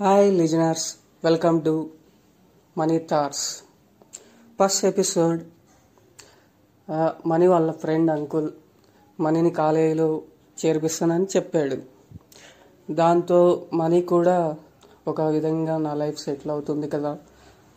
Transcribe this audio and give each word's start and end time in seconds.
Hi 0.00 0.28
listeners 0.38 0.86
welcome 1.24 1.64
to 1.64 1.72
money 2.78 2.98
thoughts 2.98 3.44
first 4.58 4.84
episode 4.84 5.40
money 7.26 7.46
వాళ్ళ 7.46 7.72
friend 7.72 8.10
uncle 8.10 8.48
మనీని 9.20 9.50
కాలేజీలో 9.50 10.22
చేర్పిస్తానని 10.58 11.26
చెప్పాడు. 11.36 11.76
దాంతో 12.90 13.38
మనీ 13.74 14.00
కూడా 14.02 14.56
ఒక 15.08 15.20
విధంగా 15.20 15.76
నా 15.78 15.94
లైఫ్ 15.94 16.18
సెటిల్ 16.18 16.50
అవుతుంది 16.50 16.88
కదా 16.88 17.18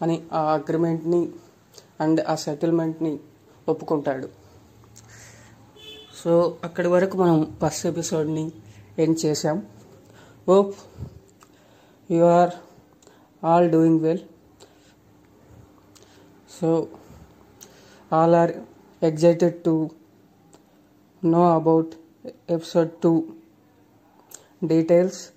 అని 0.02 0.23
ఆ 0.34 0.41
అగ్రిమెంట్ని 0.54 1.21
అండ్ 2.02 2.21
ఆ 2.21 2.36
సెటిల్మెంట్ని 2.36 3.20
ఒప్పుకుంటాడు. 3.70 4.29
సో 6.23 6.57
అక్కడి 6.63 6.88
వరకు 6.88 7.18
మనం 7.18 7.57
ఫస్ట్ 7.61 7.86
ఎపిసోడ్ని 7.86 8.52
ఎండ్ 8.99 9.25
చేసాం 9.25 9.59
hope 10.47 10.73
you 12.11 12.23
are 12.23 12.49
all 13.45 13.71
doing 13.71 14.00
well 14.00 14.19
so 16.61 16.87
all 18.13 18.36
are 18.36 18.51
excited 19.04 19.63
to 19.63 19.89
know 21.25 21.54
about 21.54 21.87
episode 22.49 22.89
two 22.89 23.25
details 24.63 25.29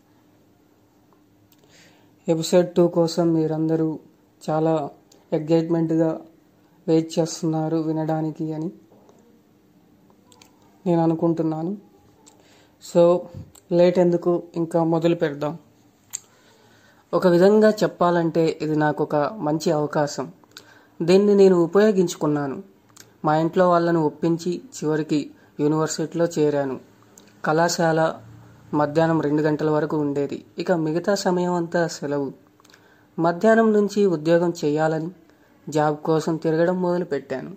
episode 2.28 2.72
two 2.72 2.88
కోసం 2.88 3.32
మీరందరూ 3.32 3.98
చాలా 4.50 4.90
ఎగ్జైట్మెంట్గా 5.32 6.20
వెయిట్ 6.88 7.18
చేస్తున్నారు 7.18 7.76
వినడానికి 7.76 8.52
అని 8.52 8.70
నేను 10.86 11.02
అనుకుంటున్నాను. 11.02 11.76
సో 12.82 13.28
లేట్ 13.72 13.98
ఎందుకు? 13.98 14.42
ఇంకా 14.56 14.84
మొదలు 14.84 15.14
పెడదాం. 15.14 15.58
ఒక 17.14 17.26
విధంగా 17.26 17.70
చెప్పాలంటే 17.70 18.58
ఇది 18.62 18.76
నాకు 18.76 19.04
ఒక 19.04 19.16
మంచి 19.16 19.72
అవకాశం. 19.72 20.32
దీన్ని 21.02 21.34
నేను 21.34 21.56
ఉపయోగించుకున్నాను. 21.56 22.62
మా 23.24 23.36
ఇంట్లో 23.36 23.68
వాళ్ళను 23.68 24.00
ఒప్పించి 24.00 24.62
చివరికి 24.76 25.30
యూనివర్సిటీలో 25.60 26.24
చేరాను. 26.24 26.80
కళాశాల 27.44 28.14
మధ్యాహ్నం 28.74 29.20
రెండు 29.20 29.42
గంటల 29.42 29.70
వరకు 29.70 29.96
ఉండేది. 29.96 30.44
ఇక 30.58 30.72
మిగతా 30.72 31.14
సమయం 31.14 31.52
అంతా 31.52 31.86
సెలవు. 31.86 32.32
మధ్యాహ్నం 33.18 33.72
నుంచి 33.72 34.06
ఉద్యోగం 34.06 34.52
చేయాలని 34.64 35.10
జాబ్ 35.68 35.96
కోసం 35.96 36.36
తిరగడం 36.36 36.82
మొదలుపెట్టాను. 36.82 37.56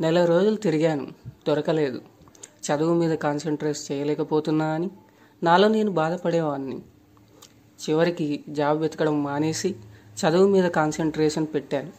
నెల 0.00 0.24
రోజులు 0.24 0.56
తిరిగాను. 0.56 1.06
దొరకలేదు. 1.48 2.00
చదువు 2.66 2.94
మీద 2.94 3.18
కాన్సన్ట్రేట్ 3.18 3.92
చేయలేకపోతున్నా 3.92 4.66
అని 4.66 4.90
నాలో 5.42 5.68
నేను 5.68 5.90
బాధపడేవాడిని 5.90 6.78
చివరికి 7.88 8.44
జాబ్ 8.48 8.80
వెతకడం 8.80 9.22
మానేసి 9.22 9.76
చదువు 10.20 10.48
మీద 10.48 10.64
కాన్సన్ట్రేషన్ 10.64 11.46
పెట్టాను. 11.54 11.92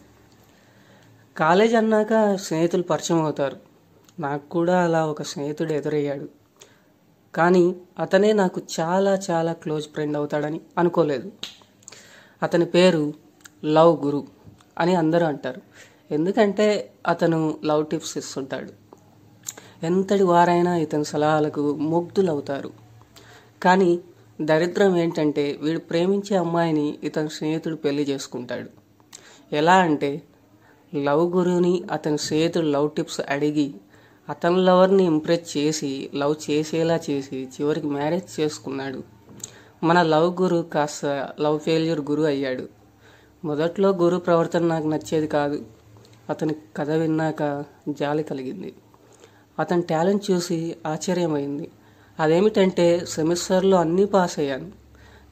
కాలేజ్ 1.38 1.76
అన్నాక 1.76 2.36
స్నేహితులు 2.36 2.84
పరిచయం 2.84 3.22
అవుతారు. 3.22 3.58
నాకు 4.20 4.50
కూడా 4.50 4.84
అలా 4.84 5.06
ఒక 5.06 5.22
స్నేహితుడు 5.22 5.74
ఎదురయ్యాడు. 5.74 6.30
కానీ 7.36 7.76
అతనే 8.00 8.34
నాకు 8.34 8.62
చాలా 8.80 9.20
చాలా 9.32 9.54
క్లోజ్ 9.54 9.90
ఫ్రెండ్ 9.90 10.18
అవుతాడని 10.18 10.62
అనుకోలేదు. 10.78 11.32
అతని 12.44 12.66
పేరు 12.66 13.14
లవ్ 13.66 14.06
గురు 14.06 14.28
అని 14.78 14.96
అందరూ 14.96 15.26
అంటారు. 15.26 15.62
ఎందుకంటే 16.12 16.94
అతను 17.08 17.58
లవ్ 17.66 17.86
టిప్స్ 17.86 18.18
ఇస్తుంటాడు. 18.18 18.72
ఎంతటి 19.86 20.24
వారైనా 20.24 20.76
ఇతని 20.76 21.06
సలహాలకు 21.06 21.76
ముగ్ధులవుతారు. 21.76 22.91
కానీ 23.64 24.00
దరిద్రం 24.42 24.98
ఏంటంటే 24.98 25.60
వీడు 25.62 25.80
ప్రేమించే 25.80 26.38
అమ్మాయిని 26.38 27.00
ఇతని 27.04 27.30
స్నేహితుడు 27.30 27.76
పెళ్ళి 27.76 28.04
చేసుకుంటాడు. 28.04 28.70
ఎలా 29.56 29.74
అంటే 29.74 30.22
లవ్ 30.96 31.36
గురువుని 31.36 31.84
అతని 31.92 32.18
స్నేహితుడు 32.18 32.66
లవ్ 32.66 32.90
టిప్స్ 32.92 33.22
అడిగి 33.30 33.74
అతని 34.30 34.58
లవర్ని 34.58 35.04
ఇంప్రెస్ 35.04 35.58
చేసి 35.58 36.10
లవ్ 36.16 36.36
చేసేలా 36.52 37.00
చేసి 37.10 37.48
చివరికి 37.62 37.88
మ్యారేజ్ 37.88 38.40
చేసుకున్నాడు. 38.40 39.04
మన 39.84 40.02
లవ్ 40.02 40.42
గురు 40.42 40.66
కాస్త 40.74 41.30
లవ్ 41.42 41.60
ఫెయిల్యూర్ 41.60 42.02
గురు 42.02 42.24
అయ్యాడు. 42.24 42.70
మొదట్లో 43.46 43.90
గురు 43.90 44.18
ప్రవర్తన 44.18 44.64
నాకు 44.64 44.88
నచ్చేది 44.88 45.28
కాదు. 45.28 45.66
అతని 46.30 46.56
కథ 46.78 46.90
విన్నాక 46.90 47.66
జాలి 47.90 48.24
కలిగింది. 48.24 48.74
అతని 49.60 49.82
టాలెంట్ 49.82 50.32
చూసి 50.32 50.76
ఆశ్చర్యమైంది. 50.86 51.70
అదేమిటంటే 52.22 53.06
సెమిస్టర్లో 53.06 53.78
అన్నీ 53.78 54.06
పాస్ 54.06 54.40
అయ్యాను. 54.40 54.72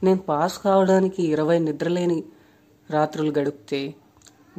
నేను 0.04 0.18
పాస్ 0.18 0.58
కావడానికి 0.58 1.22
ఇరవై 1.22 1.58
నిద్రలేని 1.58 2.24
రాత్రులు 2.90 3.32
గడిపితే 3.38 3.94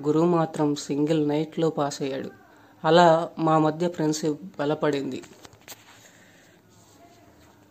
గురువు 0.02 0.26
మాత్రం 0.26 0.76
సింగిల్ 0.76 1.28
నైట్లో 1.30 1.70
పాస్ 1.70 2.02
అయ్యాడు. 2.02 2.30
అలా 2.88 3.30
మా 3.40 3.58
మధ్య 3.58 3.88
ఫ్రెండ్షిప్ 3.88 4.40
బలపడింది. 4.60 5.22